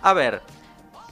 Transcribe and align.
A 0.00 0.12
ver, 0.12 0.42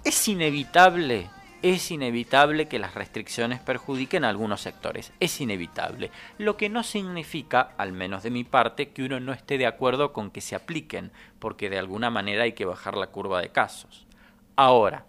es 0.04 0.28
inevitable, 0.28 1.28
es 1.60 1.90
inevitable 1.90 2.68
que 2.68 2.78
las 2.78 2.94
restricciones 2.94 3.58
perjudiquen 3.58 4.24
a 4.24 4.28
algunos 4.28 4.60
sectores, 4.60 5.12
es 5.18 5.40
inevitable. 5.40 6.12
Lo 6.38 6.56
que 6.56 6.68
no 6.68 6.84
significa, 6.84 7.74
al 7.78 7.92
menos 7.92 8.22
de 8.22 8.30
mi 8.30 8.44
parte, 8.44 8.90
que 8.90 9.02
uno 9.02 9.18
no 9.18 9.32
esté 9.32 9.58
de 9.58 9.66
acuerdo 9.66 10.12
con 10.12 10.30
que 10.30 10.40
se 10.40 10.54
apliquen, 10.54 11.10
porque 11.40 11.68
de 11.68 11.78
alguna 11.78 12.10
manera 12.10 12.44
hay 12.44 12.52
que 12.52 12.64
bajar 12.64 12.96
la 12.96 13.08
curva 13.08 13.40
de 13.42 13.48
casos. 13.48 14.06
Ahora, 14.54 15.04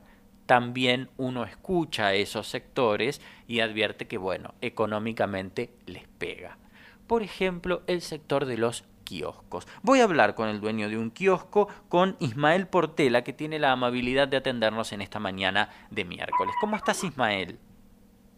también 0.47 1.11
uno 1.17 1.43
escucha 1.43 2.07
a 2.07 2.13
esos 2.15 2.47
sectores 2.47 3.21
y 3.47 3.59
advierte 3.59 4.07
que, 4.07 4.17
bueno, 4.17 4.55
económicamente 4.61 5.69
les 5.85 6.07
pega. 6.17 6.57
Por 7.05 7.21
ejemplo, 7.21 7.83
el 7.85 8.01
sector 8.01 8.45
de 8.45 8.57
los 8.57 8.85
kioscos. 9.07 9.67
Voy 9.83 10.01
a 10.01 10.03
hablar 10.03 10.35
con 10.35 10.49
el 10.49 10.59
dueño 10.59 10.89
de 10.89 10.97
un 10.97 11.11
kiosco, 11.11 11.69
con 11.87 12.17
Ismael 12.19 12.67
Portela, 12.67 13.23
que 13.23 13.31
tiene 13.31 13.57
la 13.57 13.71
amabilidad 13.71 14.27
de 14.27 14.37
atendernos 14.37 14.91
en 14.91 15.01
esta 15.01 15.19
mañana 15.19 15.69
de 15.89 16.03
miércoles. 16.03 16.53
¿Cómo 16.59 16.75
estás, 16.75 17.03
Ismael? 17.03 17.57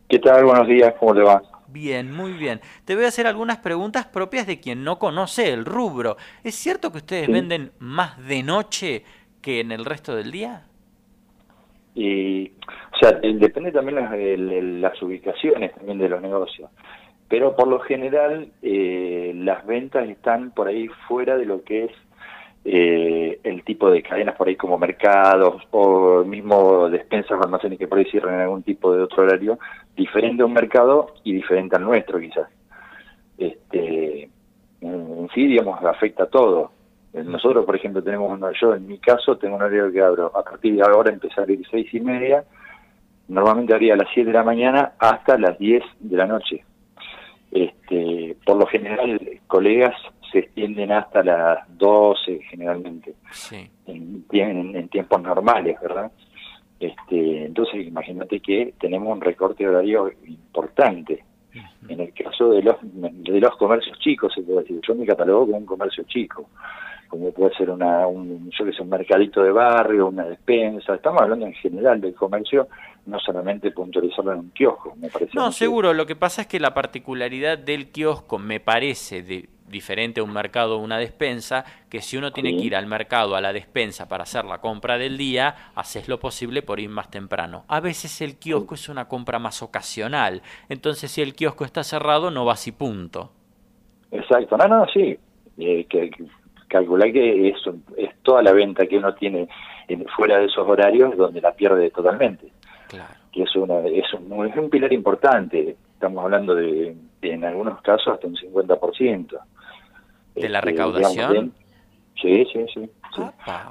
¿Qué 0.07 0.19
tal? 0.19 0.45
Buenos 0.45 0.67
días, 0.67 0.93
¿cómo 0.99 1.15
te 1.15 1.21
va? 1.21 1.41
Bien, 1.67 2.15
muy 2.15 2.33
bien. 2.33 2.61
Te 2.85 2.95
voy 2.95 3.05
a 3.05 3.09
hacer 3.09 3.27
algunas 3.27 3.57
preguntas 3.57 4.05
propias 4.05 4.45
de 4.47 4.59
quien 4.59 4.83
no 4.83 4.99
conoce 4.99 5.51
el 5.53 5.65
rubro. 5.65 6.17
¿Es 6.43 6.55
cierto 6.55 6.91
que 6.91 6.97
ustedes 6.99 7.27
venden 7.27 7.71
más 7.79 8.23
de 8.27 8.43
noche 8.43 9.03
que 9.41 9.59
en 9.59 9.71
el 9.71 9.85
resto 9.85 10.15
del 10.15 10.31
día? 10.31 10.65
Y, 11.95 12.47
o 12.47 12.97
sea, 12.99 13.11
depende 13.13 13.71
también 13.71 13.95
las, 13.95 14.91
las 14.91 15.01
ubicaciones 15.01 15.73
también 15.73 15.97
de 15.97 16.09
los 16.09 16.21
negocios 16.21 16.69
pero 17.29 17.55
por 17.55 17.67
lo 17.67 17.79
general 17.79 18.49
eh, 18.63 19.31
las 19.35 19.65
ventas 19.65 20.09
están 20.09 20.51
por 20.51 20.67
ahí 20.67 20.87
fuera 21.07 21.37
de 21.37 21.45
lo 21.45 21.63
que 21.63 21.85
es 21.85 21.91
eh, 22.65 23.39
el 23.43 23.63
tipo 23.63 23.89
de 23.89 24.01
cadenas 24.01 24.35
por 24.35 24.47
ahí 24.47 24.55
como 24.55 24.77
mercados 24.77 25.61
o 25.71 26.23
mismo 26.25 26.89
despensas 26.89 27.39
o 27.39 27.43
almacenes 27.43 27.77
que 27.77 27.87
por 27.87 27.99
ahí 27.99 28.05
cierran 28.05 28.33
en 28.35 28.41
algún 28.41 28.63
tipo 28.63 28.93
de 28.93 29.03
otro 29.03 29.23
horario, 29.23 29.59
diferente 29.95 30.41
a 30.41 30.45
un 30.47 30.53
mercado 30.53 31.13
y 31.23 31.33
diferente 31.33 31.75
al 31.75 31.83
nuestro 31.83 32.19
quizás. 32.19 32.49
Este, 33.37 34.29
en 34.81 35.29
sí, 35.33 35.47
digamos, 35.47 35.81
afecta 35.83 36.23
a 36.23 36.29
todo. 36.29 36.71
Nosotros, 37.13 37.65
por 37.65 37.75
ejemplo, 37.75 38.03
tenemos, 38.03 38.39
yo 38.59 38.75
en 38.75 38.87
mi 38.87 38.97
caso, 38.99 39.37
tengo 39.37 39.55
un 39.55 39.61
horario 39.61 39.91
que 39.91 40.01
abro 40.01 40.31
a 40.35 40.43
partir 40.43 40.75
de 40.75 40.81
ahora, 40.81 41.11
empezar 41.11 41.45
a 41.45 41.47
las 41.47 41.67
seis 41.71 41.91
y 41.93 41.99
media, 42.01 42.43
normalmente 43.27 43.73
abría 43.73 43.93
a 43.93 43.97
las 43.97 44.07
7 44.13 44.27
de 44.27 44.33
la 44.33 44.43
mañana 44.43 44.93
hasta 44.99 45.37
las 45.37 45.57
10 45.57 45.83
de 45.99 46.17
la 46.17 46.25
noche 46.25 46.63
este, 47.51 48.35
por 48.45 48.57
lo 48.57 48.65
general, 48.67 49.19
colegas 49.47 49.95
se 50.31 50.39
extienden 50.39 50.91
hasta 50.91 51.23
las 51.23 51.77
12 51.77 52.39
generalmente, 52.49 53.15
en, 53.87 54.25
en, 54.31 54.89
tiempos 54.89 55.21
normales, 55.21 55.77
¿verdad? 55.81 56.11
Este, 56.79 57.45
entonces, 57.45 57.87
imagínate 57.87 58.39
que 58.39 58.73
tenemos 58.79 59.11
un 59.11 59.21
recorte 59.21 59.67
horario 59.67 60.11
importante. 60.27 61.23
En 61.87 61.99
el 61.99 62.13
caso 62.13 62.51
de 62.51 62.61
los, 62.61 62.75
de 62.83 63.39
los 63.39 63.55
comercios 63.57 63.97
chicos, 63.99 64.31
se 64.35 64.43
puede 64.43 64.61
decir, 64.61 64.79
yo 64.87 64.93
me 64.93 65.05
catalogo 65.05 65.47
como 65.47 65.57
un 65.57 65.65
comercio 65.65 66.03
chico 66.03 66.47
como 67.09 67.31
puede 67.31 67.53
ser 67.55 67.71
una, 67.71 68.07
un, 68.07 68.49
yo 68.51 68.65
que 68.65 68.71
sé, 68.71 68.83
un 68.83 68.89
mercadito 68.89 69.41
de 69.41 69.51
barrio, 69.51 70.07
una 70.07 70.25
despensa, 70.25 70.93
estamos 70.93 71.21
hablando 71.21 71.47
en 71.47 71.53
general 71.53 71.99
del 71.99 72.13
comercio, 72.13 72.67
no 73.09 73.19
solamente 73.19 73.71
puntualizarlo 73.71 74.33
en 74.33 74.39
un 74.39 74.49
kiosco, 74.51 74.95
me 74.95 75.09
parece. 75.09 75.31
No, 75.33 75.51
seguro, 75.51 75.93
lo 75.93 76.05
que 76.05 76.15
pasa 76.15 76.43
es 76.43 76.47
que 76.47 76.59
la 76.59 76.73
particularidad 76.73 77.57
del 77.57 77.91
kiosco 77.91 78.39
me 78.39 78.59
parece 78.59 79.21
de, 79.23 79.49
diferente 79.69 80.21
a 80.21 80.23
un 80.23 80.33
mercado 80.33 80.77
o 80.77 80.83
una 80.83 80.97
despensa, 80.97 81.65
que 81.89 82.01
si 82.01 82.17
uno 82.17 82.31
tiene 82.31 82.55
que 82.55 82.63
ir 82.63 82.75
al 82.75 82.85
mercado, 82.85 83.35
a 83.35 83.41
la 83.41 83.53
despensa 83.53 84.07
para 84.07 84.23
hacer 84.23 84.45
la 84.45 84.59
compra 84.59 84.97
del 84.97 85.17
día, 85.17 85.71
haces 85.75 86.07
lo 86.07 86.19
posible 86.19 86.61
por 86.61 86.79
ir 86.79 86.89
más 86.89 87.09
temprano. 87.09 87.65
A 87.67 87.79
veces 87.79 88.21
el 88.21 88.37
kiosco 88.37 88.75
es 88.75 88.89
una 88.89 89.07
compra 89.07 89.39
más 89.39 89.61
ocasional, 89.61 90.41
entonces 90.69 91.11
si 91.11 91.21
el 91.21 91.35
kiosco 91.35 91.65
está 91.65 91.83
cerrado 91.83 92.31
no 92.31 92.45
vas 92.45 92.67
y 92.67 92.71
punto. 92.71 93.31
Exacto, 94.11 94.57
no, 94.57 94.67
no, 94.67 94.85
sí, 94.87 95.17
eh, 95.57 95.85
que, 95.85 96.09
calcular 96.67 97.11
que 97.11 97.49
es, 97.49 97.57
es 97.97 98.09
toda 98.23 98.41
la 98.41 98.53
venta 98.53 98.85
que 98.87 98.97
uno 98.97 99.13
tiene 99.13 99.47
en, 99.87 100.05
fuera 100.07 100.39
de 100.39 100.45
esos 100.45 100.67
horarios 100.67 101.17
donde 101.17 101.41
la 101.41 101.53
pierde 101.53 101.89
totalmente. 101.91 102.51
Claro. 102.89 103.13
Que 103.31 103.43
es, 103.43 103.55
una, 103.55 103.79
es, 103.79 104.13
un, 104.13 104.45
es 104.45 104.57
un 104.57 104.69
pilar 104.69 104.91
importante, 104.91 105.77
estamos 105.93 106.23
hablando 106.23 106.55
de, 106.55 106.95
en 107.21 107.45
algunos 107.45 107.81
casos 107.81 108.13
hasta 108.13 108.27
un 108.27 108.35
50%. 108.35 109.39
¿De 110.35 110.49
la 110.49 110.59
este, 110.59 110.71
recaudación? 110.71 111.53
sí, 112.19 112.45
sí, 112.51 112.65
sí. 112.73 112.89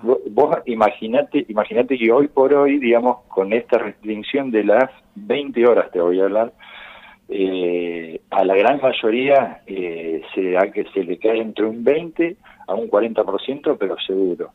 Vos, 0.02 0.18
vos 0.30 0.56
imaginate, 0.66 1.44
imaginate 1.48 1.98
que 1.98 2.12
hoy 2.12 2.28
por 2.28 2.54
hoy, 2.54 2.78
digamos, 2.78 3.24
con 3.28 3.52
esta 3.52 3.78
restricción 3.78 4.50
de 4.50 4.64
las 4.64 4.90
20 5.14 5.66
horas, 5.66 5.90
te 5.90 6.00
voy 6.00 6.20
a 6.20 6.24
hablar, 6.24 6.52
eh, 7.28 8.20
a 8.30 8.44
la 8.44 8.54
gran 8.56 8.80
mayoría 8.80 9.62
eh, 9.66 10.22
se, 10.34 10.56
a 10.56 10.70
que 10.70 10.84
se 10.94 11.04
le 11.04 11.18
cae 11.18 11.40
entre 11.40 11.66
un 11.66 11.84
20 11.84 12.36
a 12.66 12.74
un 12.74 12.88
40%, 12.88 13.76
pero 13.78 13.96
seguro. 14.06 14.52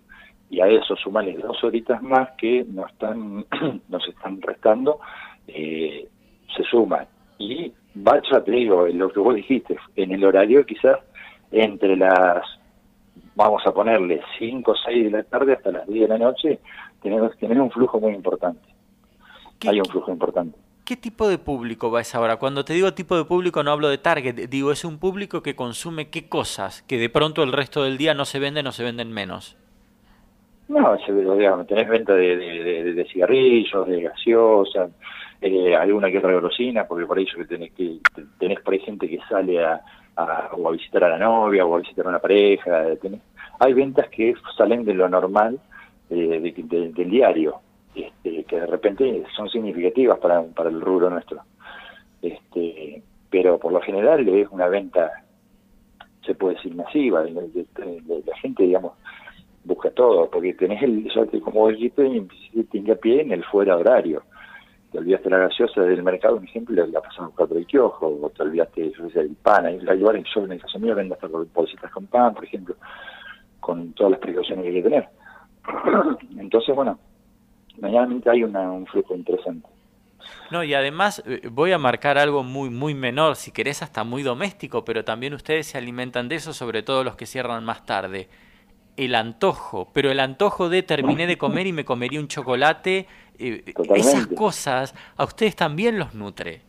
Y 0.53 0.61
a 0.61 0.67
eso 0.67 0.95
sumarle 0.95 1.33
dos 1.33 1.63
horitas 1.63 1.99
más 2.03 2.29
que 2.37 2.63
nos 2.69 2.91
están, 2.91 3.43
nos 3.89 4.07
están 4.07 4.39
restando, 4.39 4.99
eh, 5.47 6.07
se 6.55 6.63
suman. 6.65 7.07
Y 7.39 7.73
ya 7.95 8.43
te 8.43 8.51
digo, 8.51 8.85
lo 8.85 9.09
que 9.09 9.19
vos 9.19 9.33
dijiste, 9.33 9.77
en 9.95 10.11
el 10.11 10.23
horario 10.23 10.63
quizás 10.63 10.99
entre 11.51 11.97
las, 11.97 12.43
vamos 13.33 13.65
a 13.65 13.73
ponerle 13.73 14.21
5 14.37 14.71
o 14.71 14.75
6 14.75 15.05
de 15.05 15.09
la 15.09 15.23
tarde 15.23 15.53
hasta 15.53 15.71
las 15.71 15.87
10 15.87 16.01
de 16.01 16.07
la 16.07 16.23
noche, 16.23 16.59
tenemos, 17.01 17.35
tenemos 17.39 17.63
un 17.63 17.71
flujo 17.71 17.99
muy 17.99 18.13
importante. 18.13 18.61
Hay 19.65 19.79
un 19.79 19.85
flujo 19.85 20.11
importante. 20.11 20.55
¿Qué 20.85 20.97
tipo 20.97 21.27
de 21.27 21.39
público 21.39 21.89
va 21.89 21.97
a 21.97 22.01
esa 22.03 22.19
hora? 22.19 22.37
Cuando 22.37 22.63
te 22.63 22.73
digo 22.73 22.93
tipo 22.93 23.17
de 23.17 23.25
público 23.25 23.63
no 23.63 23.71
hablo 23.71 23.89
de 23.89 23.97
target, 23.97 24.47
digo 24.49 24.71
es 24.71 24.85
un 24.85 24.99
público 24.99 25.41
que 25.41 25.55
consume 25.55 26.11
qué 26.11 26.29
cosas, 26.29 26.83
que 26.83 26.99
de 26.99 27.09
pronto 27.09 27.41
el 27.41 27.53
resto 27.53 27.83
del 27.83 27.97
día 27.97 28.13
no 28.13 28.25
se 28.25 28.37
venden 28.37 28.67
o 28.67 28.71
se 28.71 28.83
venden 28.83 29.11
menos. 29.11 29.57
No, 30.67 30.97
digamos, 31.35 31.67
tenés 31.67 31.87
venta 31.89 32.15
de, 32.15 32.35
de, 32.93 33.05
cigarrillos, 33.05 33.87
de 33.87 34.01
gaseosa, 34.03 34.89
eh, 35.41 35.75
alguna 35.75 36.09
que 36.09 36.19
otra 36.19 36.33
golosina, 36.33 36.85
porque 36.87 37.05
por 37.05 37.19
eso 37.19 37.37
que 37.37 37.45
tenés 37.45 37.73
que 37.73 37.99
tenés 38.39 38.61
por 38.61 38.73
ahí 38.73 38.79
gente 38.79 39.09
que 39.09 39.19
sale 39.29 39.63
a, 39.63 39.81
a, 40.15 40.49
o 40.53 40.69
a 40.69 40.71
visitar 40.71 41.03
a 41.03 41.09
la 41.09 41.17
novia 41.17 41.65
o 41.65 41.75
a 41.75 41.79
visitar 41.79 42.05
a 42.05 42.09
una 42.09 42.19
pareja. 42.19 42.85
hay 43.59 43.73
ventas 43.73 44.07
que 44.09 44.33
salen 44.57 44.85
de 44.85 44.93
lo 44.93 45.09
normal 45.09 45.59
eh, 46.09 46.53
del 46.55 47.09
diario 47.09 47.59
este, 47.95 48.43
que 48.45 48.59
de 48.59 48.65
repente 48.65 49.23
son 49.35 49.49
significativas 49.49 50.17
para, 50.19 50.41
para 50.43 50.69
el 50.69 50.81
rubro 50.81 51.09
nuestro. 51.09 51.41
Este, 52.21 53.01
pero 53.29 53.59
por 53.59 53.71
lo 53.71 53.81
general 53.81 54.27
es 54.27 54.47
una 54.49 54.67
venta, 54.67 55.11
se 56.25 56.35
puede 56.35 56.55
decir 56.55 56.73
masiva, 56.75 57.23
la 57.23 58.37
gente, 58.37 58.63
digamos, 58.63 58.93
busca 59.63 59.91
todo, 59.91 60.29
porque 60.29 60.53
tenés 60.53 60.81
el, 60.83 61.09
como 61.41 61.69
dijiste, 61.69 62.91
a 62.91 62.95
pie 62.95 63.21
en 63.21 63.31
el 63.31 63.43
fuera 63.45 63.77
horario. 63.77 64.23
Te 64.91 64.99
olvidaste 64.99 65.29
la 65.29 65.39
gaseosa 65.39 65.81
del 65.81 66.03
mercado, 66.03 66.35
por 66.35 66.45
ejemplo, 66.45 66.85
la 66.85 67.01
pasamos 67.01 67.33
por 67.33 67.57
el 67.57 67.65
kiosco, 67.65 68.19
o 68.21 68.29
te 68.29 68.43
olvidaste 68.43 68.91
el 69.15 69.35
pan, 69.41 69.65
hay 69.65 69.79
lugares, 69.79 70.25
yo 70.33 70.45
en 70.45 70.51
el 70.51 70.61
caso 70.61 70.79
mío 70.79 70.95
vendo 70.95 71.15
hasta 71.15 71.27
bolsitas 71.27 71.91
con 71.91 72.05
pan, 72.07 72.33
por 72.33 72.45
ejemplo, 72.45 72.75
con 73.59 73.93
todas 73.93 74.11
las 74.11 74.19
precauciones 74.19 74.63
que 74.63 74.69
hay 74.69 74.75
que 74.75 74.89
tener. 74.89 75.09
Entonces, 76.37 76.75
bueno, 76.75 76.99
mañana 77.79 78.15
hay 78.25 78.43
un 78.43 78.85
flujo 78.85 79.15
interesante. 79.15 79.67
No, 80.51 80.63
y 80.63 80.73
además 80.73 81.23
eh, 81.25 81.41
voy 81.51 81.71
a 81.71 81.77
marcar 81.77 82.17
algo 82.17 82.43
muy, 82.43 82.69
muy 82.69 82.93
menor, 82.93 83.35
si 83.35 83.51
querés 83.51 83.81
hasta 83.81 84.03
muy 84.03 84.23
doméstico, 84.23 84.85
pero 84.85 85.03
también 85.03 85.33
ustedes 85.33 85.67
se 85.67 85.77
alimentan 85.77 86.29
de 86.29 86.35
eso, 86.35 86.53
sobre 86.53 86.83
todo 86.83 87.03
los 87.03 87.15
que 87.15 87.25
cierran 87.25 87.63
más 87.65 87.85
tarde. 87.85 88.29
El 88.95 89.15
antojo, 89.15 89.89
pero 89.93 90.11
el 90.11 90.19
antojo 90.19 90.69
de 90.69 90.83
terminé 90.83 91.25
de 91.25 91.37
comer 91.37 91.67
y 91.67 91.73
me 91.73 91.83
comería 91.83 92.19
un 92.19 92.27
chocolate, 92.27 93.07
eh, 93.39 93.63
esas 93.95 94.27
cosas, 94.27 94.93
¿a 95.17 95.23
ustedes 95.23 95.55
también 95.55 95.97
los 95.97 96.13
nutre? 96.13 96.61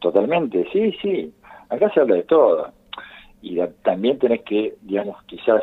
Totalmente, 0.00 0.66
sí, 0.72 0.92
sí. 1.00 1.32
Acá 1.68 1.90
se 1.94 2.00
habla 2.00 2.16
de 2.16 2.24
todo. 2.24 2.72
Y 3.40 3.58
también 3.82 4.18
tenés 4.18 4.42
que, 4.42 4.74
digamos, 4.82 5.22
quizás 5.24 5.62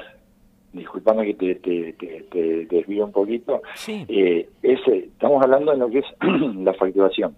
disculpame 0.74 1.26
que 1.26 1.34
te, 1.34 1.56
te, 1.56 2.24
te, 2.30 2.66
desvío 2.66 3.06
un 3.06 3.12
poquito, 3.12 3.62
eh, 3.88 4.48
ese, 4.62 4.98
estamos 4.98 5.44
hablando 5.44 5.72
de 5.72 5.78
lo 5.78 5.90
que 5.90 6.00
es 6.00 6.06
la 6.56 6.74
facturación. 6.74 7.36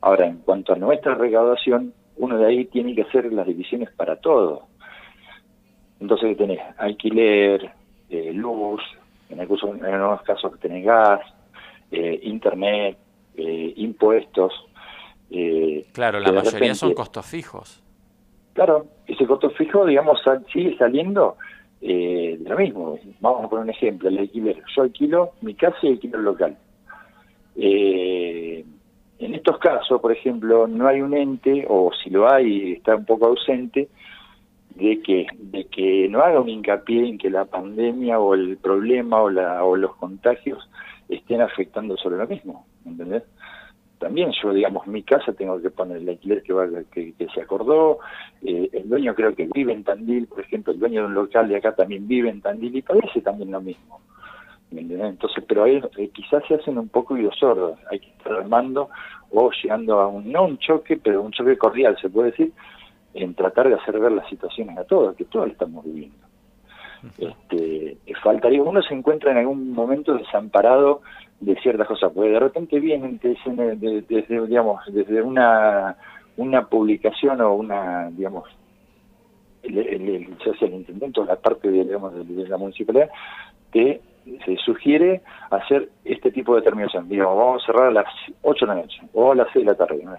Ahora, 0.00 0.26
en 0.26 0.38
cuanto 0.38 0.72
a 0.72 0.76
nuestra 0.76 1.14
recaudación, 1.14 1.92
uno 2.16 2.38
de 2.38 2.46
ahí 2.46 2.64
tiene 2.66 2.94
que 2.94 3.02
hacer 3.02 3.32
las 3.32 3.46
divisiones 3.46 3.90
para 3.92 4.16
todo. 4.16 4.66
Entonces 6.00 6.36
tenés 6.36 6.60
alquiler, 6.78 7.70
eh, 8.08 8.32
luz, 8.32 8.80
en, 9.28 9.40
en 9.40 9.84
algunos 9.84 10.22
casos 10.22 10.58
tenés 10.60 10.84
gas, 10.84 11.20
eh, 11.90 12.20
internet, 12.22 12.96
impuestos. 13.36 14.52
claro, 15.92 16.20
la 16.20 16.32
mayoría 16.32 16.74
son 16.74 16.94
costos 16.94 17.24
fijos. 17.26 17.82
Claro, 18.52 18.86
ese 19.06 19.26
costo 19.26 19.50
fijo, 19.50 19.86
digamos, 19.86 20.20
sigue 20.52 20.76
saliendo 20.76 21.36
eh, 21.80 22.36
de 22.38 22.48
lo 22.48 22.56
mismo. 22.58 22.98
Vamos 23.20 23.44
a 23.44 23.48
poner 23.48 23.64
un 23.64 23.70
ejemplo, 23.70 24.08
el 24.08 24.18
alquiler. 24.18 24.62
Yo 24.74 24.82
alquilo 24.82 25.32
mi 25.40 25.54
casa 25.54 25.78
y 25.82 25.88
alquilo 25.88 26.18
el 26.18 26.24
local. 26.24 26.56
Eh, 27.56 28.64
en 29.18 29.34
estos 29.34 29.58
casos, 29.58 30.00
por 30.00 30.12
ejemplo, 30.12 30.66
no 30.66 30.86
hay 30.86 31.00
un 31.00 31.14
ente, 31.14 31.64
o 31.68 31.90
si 32.02 32.10
lo 32.10 32.30
hay, 32.30 32.72
está 32.72 32.96
un 32.96 33.04
poco 33.04 33.26
ausente, 33.26 33.88
de 34.80 35.00
que, 35.02 35.26
de 35.38 35.66
que 35.66 36.08
no 36.08 36.20
haga 36.22 36.40
un 36.40 36.48
hincapié 36.48 37.06
en 37.06 37.18
que 37.18 37.30
la 37.30 37.44
pandemia 37.44 38.18
o 38.18 38.34
el 38.34 38.56
problema 38.56 39.20
o, 39.20 39.30
la, 39.30 39.62
o 39.62 39.76
los 39.76 39.94
contagios 39.96 40.68
estén 41.08 41.42
afectando 41.42 41.96
sobre 41.96 42.16
lo 42.16 42.26
mismo, 42.26 42.66
¿entendés? 42.86 43.22
También 43.98 44.32
yo, 44.42 44.54
digamos, 44.54 44.86
mi 44.86 45.02
casa 45.02 45.34
tengo 45.34 45.60
que 45.60 45.68
poner 45.68 45.98
el 45.98 46.08
alquiler 46.08 46.42
que, 46.42 46.54
va, 46.54 46.66
que, 46.90 47.12
se 47.34 47.42
acordó, 47.42 47.98
eh, 48.42 48.70
el 48.72 48.88
dueño 48.88 49.14
creo 49.14 49.34
que 49.34 49.46
vive 49.52 49.74
en 49.74 49.84
Tandil, 49.84 50.26
por 50.26 50.40
ejemplo, 50.40 50.72
el 50.72 50.80
dueño 50.80 51.02
de 51.02 51.06
un 51.08 51.14
local 51.14 51.48
de 51.48 51.56
acá 51.56 51.74
también 51.74 52.08
vive 52.08 52.30
en 52.30 52.40
Tandil 52.40 52.74
y 52.74 52.82
parece 52.82 53.20
también 53.20 53.50
lo 53.50 53.60
mismo. 53.60 54.00
Entonces, 54.70 55.44
pero 55.46 55.64
ahí 55.64 55.82
eh, 55.98 56.08
quizás 56.14 56.42
se 56.46 56.54
hacen 56.54 56.78
un 56.78 56.88
poco 56.88 57.14
oídos 57.14 57.36
sordos, 57.38 57.78
hay 57.90 57.98
que 57.98 58.08
estar 58.08 58.32
armando 58.32 58.88
o 59.30 59.50
llegando 59.50 60.00
a 60.00 60.06
un, 60.06 60.32
no 60.32 60.46
un 60.46 60.58
choque, 60.58 60.96
pero 60.96 61.20
un 61.20 61.32
choque 61.32 61.58
cordial, 61.58 61.98
se 62.00 62.08
puede 62.08 62.30
decir, 62.30 62.52
en 63.14 63.34
tratar 63.34 63.68
de 63.68 63.74
hacer 63.74 63.98
ver 63.98 64.12
las 64.12 64.28
situaciones 64.28 64.78
a 64.78 64.84
todos, 64.84 65.16
que 65.16 65.24
todos 65.24 65.48
estamos 65.48 65.84
viviendo. 65.84 66.30
Este, 67.18 67.96
faltaría, 68.22 68.62
uno 68.62 68.82
se 68.82 68.94
encuentra 68.94 69.32
en 69.32 69.38
algún 69.38 69.72
momento 69.72 70.14
desamparado 70.14 71.00
de 71.40 71.56
ciertas 71.56 71.88
cosas, 71.88 72.12
porque 72.14 72.30
de 72.30 72.40
repente 72.40 72.78
vienen 72.78 73.18
desde, 73.22 74.46
digamos, 74.46 74.80
desde 74.92 75.22
una, 75.22 75.96
una 76.36 76.66
publicación 76.66 77.40
o 77.40 77.54
una, 77.54 78.10
digamos, 78.10 78.44
el, 79.62 79.78
el, 79.78 80.08
el, 80.08 80.36
el 80.60 80.74
intendente 80.74 81.20
o 81.20 81.24
la 81.24 81.36
parte 81.36 81.70
de, 81.70 81.84
digamos, 81.84 82.14
de, 82.14 82.48
la 82.48 82.58
municipalidad, 82.58 83.08
que 83.72 84.00
se 84.44 84.56
sugiere 84.56 85.22
hacer 85.50 85.88
este 86.04 86.30
tipo 86.30 86.54
de 86.54 86.60
determinación. 86.60 87.08
Digamos, 87.08 87.36
vamos 87.36 87.62
a 87.62 87.66
cerrar 87.66 87.86
a 87.86 87.90
las 87.90 88.06
8 88.42 88.66
de 88.66 88.74
la 88.74 88.80
noche 88.82 89.00
o 89.14 89.32
a 89.32 89.34
las 89.34 89.48
6 89.52 89.64
de 89.64 89.72
la 89.72 89.76
tarde, 89.78 90.02
¿no? 90.04 90.14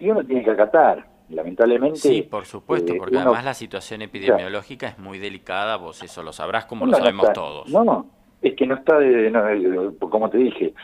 Y 0.00 0.10
uno 0.10 0.24
tiene 0.24 0.42
que 0.42 0.50
acatar, 0.50 1.04
lamentablemente. 1.32 1.98
Sí, 1.98 2.22
por 2.22 2.44
supuesto, 2.46 2.92
eh, 2.92 2.96
porque 2.98 3.16
además 3.16 3.44
la 3.44 3.54
situación 3.54 4.02
epidemiológica 4.02 4.88
es 4.88 4.98
muy 4.98 5.18
delicada, 5.18 5.76
vos 5.76 6.02
eso 6.02 6.22
lo 6.22 6.32
sabrás 6.32 6.66
como 6.66 6.86
lo 6.86 6.96
sabemos 6.96 7.32
todos. 7.32 7.68
No, 7.68 7.84
no, 7.84 8.06
es 8.40 8.54
que 8.54 8.66
no 8.66 8.74
está, 8.74 8.98
de, 8.98 9.92
como 9.98 10.28
te 10.30 10.38
dije, 10.38 10.74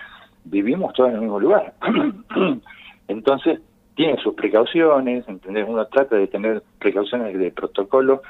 vivimos 0.44 0.92
todos 0.94 1.10
en 1.10 1.16
el 1.16 1.20
mismo 1.22 1.40
lugar. 1.40 1.74
Entonces, 3.08 3.60
tiene 3.94 4.16
sus 4.22 4.34
precauciones, 4.34 5.28
¿entendés? 5.28 5.66
Uno 5.68 5.86
trata 5.86 6.16
de 6.16 6.28
tener 6.28 6.62
precauciones 6.78 7.36
de 7.36 7.50
protocolo, 7.50 8.22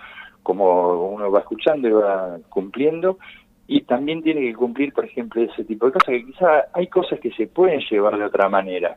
como 0.42 1.10
uno 1.10 1.30
va 1.30 1.40
escuchando 1.40 1.88
y 1.88 1.92
va 1.92 2.38
cumpliendo, 2.48 3.18
y 3.66 3.82
también 3.82 4.22
tiene 4.22 4.40
que 4.40 4.54
cumplir, 4.54 4.94
por 4.94 5.04
ejemplo, 5.04 5.42
ese 5.42 5.64
tipo 5.64 5.86
de 5.86 5.92
cosas, 5.92 6.08
que 6.08 6.24
quizá 6.24 6.64
hay 6.72 6.86
cosas 6.86 7.20
que 7.20 7.30
se 7.32 7.46
pueden 7.48 7.80
llevar 7.80 8.16
de 8.16 8.24
otra 8.24 8.48
manera. 8.48 8.96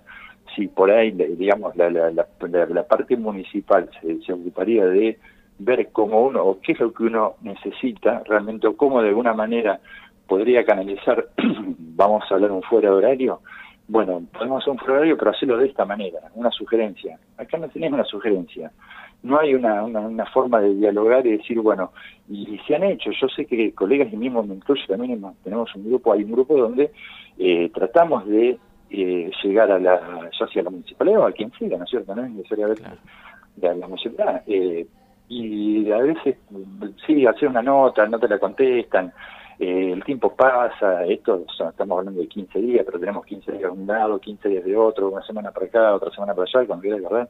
Si 0.56 0.68
por 0.68 0.92
ahí, 0.92 1.12
digamos, 1.12 1.75
la, 1.75 1.89
la, 1.89 2.12
la, 2.12 2.83
parte 2.83 3.15
municipal 3.18 3.89
se, 4.01 4.21
se, 4.21 4.33
ocuparía 4.33 4.86
de 4.86 5.18
ver 5.59 5.89
cómo 5.92 6.21
uno, 6.21 6.44
o 6.44 6.59
qué 6.62 6.74
es 6.74 6.80
lo 6.80 6.94
que 6.94 7.03
uno 7.03 7.36
necesita 7.42 8.24
realmente, 8.25 8.68
o 8.68 8.75
cómo 8.75 9.01
de 9.01 9.09
alguna 9.09 9.33
manera 9.33 9.80
podría 10.27 10.65
canalizar, 10.65 11.27
vamos 11.77 12.24
a 12.30 12.36
hablar 12.36 12.51
un 12.51 12.63
fuera 12.63 12.89
de 12.89 12.95
horario, 12.95 13.42
bueno, 13.88 14.21
podemos 14.31 14.62
hacer 14.62 14.71
un 14.71 14.80
fuera 14.80 14.94
de 14.94 15.00
horario, 15.00 15.18
pero 15.18 15.31
hacerlo 15.31 15.57
de 15.57 15.68
esta 15.68 15.86
manera, 15.86 16.19
una 16.36 16.51
sugerencia. 16.51 17.19
Acá 17.38 17.57
no 17.57 17.68
tenés 17.69 17.92
una 17.92 18.06
sugerencia 18.06 18.71
no 19.24 19.39
hay 19.39 19.54
una, 19.54 19.83
una, 19.83 20.25
forma 20.27 20.59
de 20.62 20.74
dialogar 20.74 21.25
y 21.27 21.38
decir, 21.38 21.59
bueno, 21.59 21.92
y, 22.30 22.59
se 22.68 22.75
han 22.75 22.83
hecho, 22.83 23.12
yo 23.12 23.27
sé 23.27 23.45
que 23.45 23.74
colegas 23.74 24.12
y 24.12 24.18
mismo 24.18 24.44
me 24.44 24.57
también 24.88 25.21
tenemos 25.44 25.75
un 25.75 25.86
grupo, 25.86 26.13
hay 26.13 26.24
un 26.24 26.31
grupo 26.31 26.57
donde 26.57 26.92
eh, 27.38 27.69
tratamos 27.74 28.25
de 28.27 28.57
eh, 28.91 29.31
llegar 29.43 29.71
a 29.71 29.79
la, 29.79 30.29
ya 30.38 30.47
sea 30.47 30.63
la 30.63 30.69
municipalidad 30.69 31.19
o 31.19 31.27
a 31.27 31.31
quien 31.31 31.51
sea, 31.53 31.77
¿no 31.77 31.83
es 31.83 31.89
cierto? 31.89 32.15
No 32.15 32.23
es 32.23 32.31
necesariamente 32.31 32.83
de 33.55 33.75
la 33.75 33.88
municipalidad. 33.88 34.43
Eh, 34.47 34.85
y 35.29 35.91
a 35.91 35.97
veces, 35.97 36.38
sí, 37.05 37.25
hacer 37.25 37.47
una 37.47 37.61
nota, 37.61 38.05
no 38.05 38.19
te 38.19 38.27
la 38.27 38.38
contestan, 38.38 39.13
el 39.59 40.03
tiempo 40.03 40.35
pasa, 40.35 41.05
esto 41.05 41.45
estamos 41.47 41.99
hablando 41.99 42.19
de 42.19 42.27
15 42.27 42.59
días, 42.59 42.83
pero 42.83 42.99
tenemos 42.99 43.25
15 43.25 43.51
días 43.51 43.63
de 43.63 43.69
un 43.69 43.88
lado, 43.88 44.19
15 44.19 44.49
días 44.49 44.65
de 44.65 44.75
otro, 44.75 45.09
una 45.09 45.21
semana 45.21 45.51
para 45.51 45.67
acá, 45.67 45.95
otra 45.95 46.11
semana 46.11 46.33
para 46.33 46.49
allá, 46.49 46.65
cuando 46.65 46.81
quieras 46.81 47.01
verdad 47.01 47.29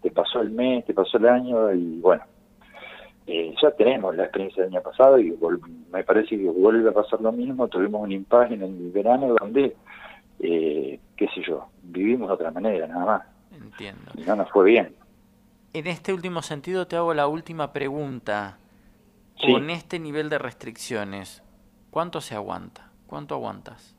te 0.00 0.10
pasó 0.10 0.40
el 0.40 0.50
mes, 0.50 0.84
te 0.84 0.94
pasó 0.94 1.18
el 1.18 1.26
año 1.26 1.72
y 1.72 2.00
bueno, 2.00 2.22
eh, 3.26 3.54
ya 3.60 3.70
tenemos 3.72 4.14
la 4.16 4.24
experiencia 4.24 4.64
del 4.64 4.72
año 4.74 4.82
pasado 4.82 5.18
y 5.18 5.36
me 5.92 6.04
parece 6.04 6.38
que 6.38 6.48
vuelve 6.48 6.88
a 6.88 6.92
pasar 6.92 7.20
lo 7.20 7.32
mismo, 7.32 7.68
tuvimos 7.68 8.02
un 8.02 8.12
impasse 8.12 8.54
en 8.54 8.62
el 8.62 8.90
verano 8.92 9.34
donde, 9.40 9.76
eh, 10.40 11.00
qué 11.16 11.26
sé 11.28 11.42
yo, 11.46 11.68
vivimos 11.82 12.28
de 12.28 12.34
otra 12.34 12.50
manera 12.50 12.86
nada 12.86 13.04
más. 13.04 13.22
Entiendo. 13.52 14.12
Y 14.16 14.22
no 14.22 14.36
nos 14.36 14.50
fue 14.50 14.66
bien. 14.66 14.94
En 15.72 15.86
este 15.86 16.12
último 16.12 16.42
sentido 16.42 16.86
te 16.86 16.96
hago 16.96 17.14
la 17.14 17.26
última 17.28 17.72
pregunta. 17.72 18.58
Con 19.40 19.70
este 19.70 20.00
nivel 20.00 20.30
de 20.30 20.38
restricciones, 20.38 21.44
¿cuánto 21.90 22.20
se 22.20 22.34
aguanta? 22.34 22.90
¿Cuánto 23.06 23.36
aguantas? 23.36 23.94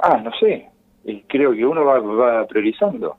Ah, 0.00 0.18
no 0.18 0.30
sé. 0.38 0.70
Creo 1.26 1.52
que 1.52 1.66
uno 1.66 1.84
va, 1.84 1.98
va 1.98 2.46
priorizando 2.46 3.16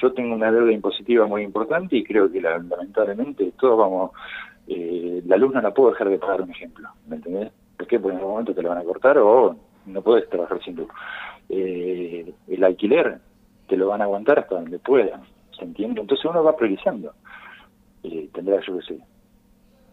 yo 0.00 0.12
tengo 0.12 0.34
una 0.34 0.50
deuda 0.50 0.72
impositiva 0.72 1.26
muy 1.26 1.42
importante 1.42 1.96
y 1.96 2.04
creo 2.04 2.30
que 2.30 2.40
lamentablemente 2.40 3.52
todos 3.58 3.78
vamos, 3.78 4.10
eh, 4.66 5.22
la 5.26 5.36
luz 5.36 5.54
no 5.54 5.60
la 5.60 5.72
puedo 5.72 5.90
dejar 5.90 6.08
de 6.08 6.18
pagar, 6.18 6.42
un 6.42 6.50
ejemplo, 6.50 6.88
¿me 7.06 7.16
entendés? 7.16 7.52
Porque 7.76 7.96
en 7.96 8.04
algún 8.04 8.30
momento 8.30 8.54
te 8.54 8.62
la 8.62 8.70
van 8.70 8.78
a 8.78 8.84
cortar 8.84 9.18
o 9.18 9.56
no 9.86 10.02
puedes 10.02 10.28
trabajar 10.28 10.62
sin 10.62 10.76
luz. 10.76 10.88
Eh, 11.48 12.32
el 12.48 12.64
alquiler 12.64 13.18
te 13.68 13.76
lo 13.76 13.88
van 13.88 14.00
a 14.00 14.04
aguantar 14.04 14.38
hasta 14.38 14.56
donde 14.56 14.78
puedan, 14.78 15.22
¿se 15.56 15.64
entiende? 15.64 16.00
Entonces 16.00 16.24
uno 16.24 16.42
va 16.42 16.56
priorizando. 16.56 17.12
Eh, 18.02 18.28
yo 18.34 18.78
que 18.78 18.82
sé. 18.82 18.98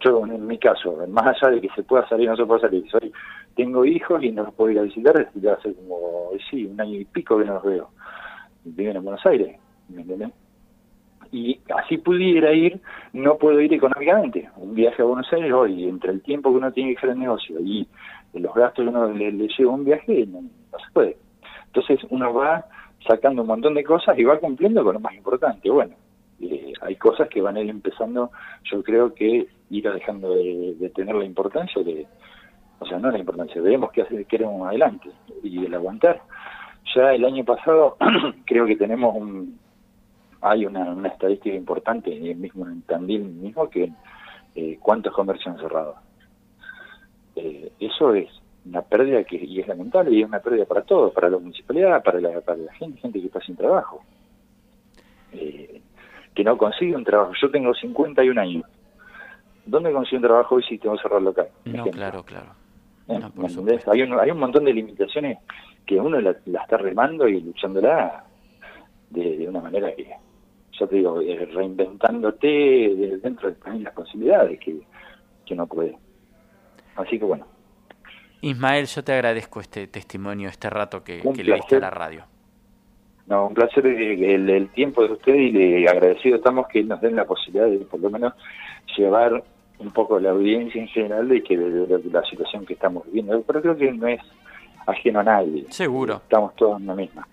Yo 0.03 0.25
en 0.25 0.47
mi 0.47 0.57
caso, 0.57 0.97
más 1.07 1.27
allá 1.27 1.53
de 1.53 1.61
que 1.61 1.69
se 1.75 1.83
pueda 1.83 2.07
salir 2.09 2.27
no 2.27 2.35
se 2.35 2.45
pueda 2.45 2.61
salir, 2.61 2.89
soy, 2.89 3.11
tengo 3.55 3.85
hijos 3.85 4.23
y 4.23 4.31
no 4.31 4.43
los 4.43 4.53
puedo 4.55 4.71
ir 4.71 4.79
a 4.79 4.83
visitar, 4.83 5.29
ya 5.35 5.53
hace 5.53 5.75
como, 5.75 6.31
sí, 6.49 6.65
un 6.65 6.81
año 6.81 6.99
y 6.99 7.05
pico 7.05 7.37
que 7.37 7.45
no 7.45 7.53
los 7.55 7.63
veo. 7.63 7.89
Viven 8.63 8.97
en 8.97 9.03
Buenos 9.03 9.25
Aires, 9.25 9.57
y 11.31 11.59
así 11.75 11.97
pudiera 11.97 12.51
ir, 12.51 12.79
no 13.13 13.37
puedo 13.37 13.61
ir 13.61 13.73
económicamente. 13.73 14.49
Un 14.57 14.75
viaje 14.75 15.01
a 15.01 15.05
Buenos 15.05 15.31
Aires 15.31 15.53
hoy, 15.53 15.85
entre 15.85 16.11
el 16.11 16.21
tiempo 16.21 16.51
que 16.51 16.57
uno 16.57 16.71
tiene 16.71 16.91
que 16.91 16.97
hacer 16.97 17.11
el 17.11 17.19
negocio 17.19 17.59
y 17.59 17.87
los 18.33 18.53
gastos 18.53 18.83
que 18.83 18.89
uno 18.89 19.07
le, 19.11 19.31
lleva 19.31 19.71
un 19.71 19.85
viaje, 19.85 20.25
no, 20.27 20.41
se 20.71 20.91
puede. 20.93 21.17
Entonces 21.73 21.99
uno 22.09 22.33
va 22.33 22.65
sacando 23.07 23.43
un 23.43 23.47
montón 23.47 23.73
de 23.73 23.83
cosas 23.83 24.17
y 24.19 24.23
va 24.25 24.39
cumpliendo 24.39 24.83
con 24.83 24.95
lo 24.95 24.99
más 24.99 25.13
importante. 25.15 25.69
Bueno, 25.69 25.95
eh, 26.41 26.73
hay 26.81 26.95
cosas 26.97 27.29
que 27.29 27.41
van 27.41 27.55
a 27.55 27.61
ir 27.61 27.69
empezando, 27.69 28.31
yo 28.63 28.83
creo 28.83 29.13
que 29.13 29.47
ir 29.69 29.93
dejando 29.93 30.35
de, 30.35 30.91
tener 30.93 31.15
la 31.15 31.23
importancia, 31.23 31.81
de, 31.81 32.05
o 32.79 32.85
sea, 32.85 32.99
no 32.99 33.09
la 33.09 33.19
importancia, 33.19 33.61
debemos 33.61 33.91
que 33.91 34.01
hacer, 34.01 34.25
queremos 34.25 34.67
adelante 34.67 35.09
y 35.43 35.65
el 35.65 35.73
aguantar. 35.73 36.21
Ya 36.93 37.13
el 37.13 37.23
año 37.23 37.45
pasado 37.45 37.95
creo 38.45 38.65
que 38.65 38.75
tenemos 38.75 39.15
un, 39.15 39.57
hay 40.41 40.65
una, 40.65 41.07
estadística 41.07 41.55
importante, 41.55 42.09
mismo 42.35 42.67
en 42.67 42.81
Tandil 42.81 43.23
mismo, 43.23 43.69
que 43.69 43.91
eh, 44.55 44.77
cuántos 44.81 45.13
comercios 45.13 45.55
han 45.55 45.61
cerrado. 45.61 45.95
Eh, 47.37 47.71
eso 47.79 48.13
es 48.13 48.40
una 48.65 48.81
pérdida 48.81 49.23
que 49.23 49.37
y 49.37 49.59
es 49.59 49.67
lamentable 49.67 50.11
y 50.11 50.21
es 50.21 50.27
una 50.27 50.39
pérdida 50.39 50.65
para 50.65 50.83
todos, 50.83 51.13
para 51.13 51.29
la 51.29 51.37
municipalidad, 51.37 52.03
para 52.03 52.19
la, 52.19 52.41
para 52.41 52.57
la 52.59 52.73
gente, 52.73 52.99
gente 52.99 53.19
que 53.19 53.27
está 53.27 53.39
sin 53.41 53.55
trabajo, 53.55 54.03
eh, 55.33 55.81
que 56.33 56.43
no 56.43 56.57
consigue 56.57 56.95
un 56.95 57.03
trabajo. 57.03 57.33
Yo 57.41 57.49
tengo 57.49 57.73
51 57.73 58.39
años. 58.39 58.63
¿Dónde 59.65 59.91
consigo 59.91 60.17
un 60.17 60.27
trabajo 60.27 60.55
hoy 60.55 60.63
si 60.63 60.77
tengo 60.77 60.95
que 60.95 61.01
cerrar 61.01 61.21
local? 61.21 61.47
No, 61.65 61.85
claro, 61.85 62.23
claro. 62.23 62.53
hay, 63.07 64.01
un, 64.01 64.19
hay 64.19 64.31
un 64.31 64.39
montón 64.39 64.65
de 64.65 64.73
limitaciones 64.73 65.39
que 65.85 65.99
uno 65.99 66.19
la, 66.19 66.31
está 66.31 66.77
remando 66.77 67.27
y 67.27 67.41
luchándola 67.41 68.23
de, 69.09 69.37
de 69.37 69.47
una 69.47 69.61
manera 69.61 69.93
que 69.95 70.07
yo 70.81 70.87
te 70.87 70.95
digo, 70.95 71.21
eh, 71.21 71.45
reinventándote 71.53 73.17
dentro 73.21 73.51
de 73.51 73.79
las 73.79 73.93
posibilidades 73.93 74.59
que, 74.59 74.81
que 75.45 75.53
uno 75.53 75.67
puede. 75.67 75.97
Así 76.95 77.19
que 77.19 77.25
bueno. 77.25 77.45
Ismael, 78.41 78.87
yo 78.87 79.03
te 79.03 79.13
agradezco 79.13 79.59
este 79.59 79.87
testimonio, 79.87 80.49
este 80.49 80.69
rato 80.69 81.03
que, 81.03 81.21
le 81.23 81.53
diste 81.53 81.75
a 81.75 81.79
la 81.79 81.89
radio. 81.89 82.23
No, 83.27 83.47
un 83.47 83.53
placer 83.53 83.85
el, 83.85 84.69
tiempo 84.69 85.03
de 85.03 85.13
usted 85.13 85.35
y 85.35 85.51
le 85.51 85.87
agradecido 85.87 86.37
estamos 86.37 86.67
que 86.67 86.83
nos 86.83 86.99
den 86.99 87.15
la 87.15 87.25
posibilidad 87.25 87.67
de 87.67 87.77
por 87.85 87.99
lo 87.99 88.09
menos 88.09 88.33
llevar 88.97 89.43
un 89.79 89.91
poco 89.91 90.19
la 90.19 90.31
audiencia 90.31 90.81
en 90.81 90.87
general 90.87 91.27
de 91.29 91.41
que 91.43 91.57
de, 91.57 92.01
la 92.11 92.23
situación 92.23 92.65
que 92.65 92.73
estamos 92.73 93.05
viviendo. 93.05 93.41
Pero 93.43 93.61
creo 93.61 93.77
que 93.77 93.91
no 93.91 94.07
es 94.07 94.19
ajeno 94.85 95.19
a 95.19 95.23
nadie. 95.23 95.65
Seguro. 95.69 96.15
Estamos 96.15 96.55
todos 96.55 96.79
en 96.79 96.87
la 96.87 96.95
misma. 96.95 97.27